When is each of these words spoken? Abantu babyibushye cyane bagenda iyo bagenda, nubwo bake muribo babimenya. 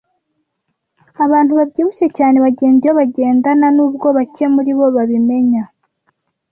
Abantu 1.25 1.51
babyibushye 1.59 2.07
cyane 2.17 2.37
bagenda 2.45 2.81
iyo 2.83 2.93
bagenda, 2.99 3.49
nubwo 3.75 4.07
bake 4.17 4.45
muribo 4.53 4.85
babimenya. 4.95 5.63